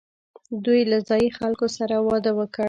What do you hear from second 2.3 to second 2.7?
وکړ